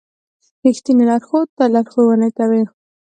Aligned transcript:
رښتینی 0.65 1.03
لارښود 1.09 1.47
تل 1.57 1.69
لارښوونه 1.75 2.27
کوي. 2.37 2.63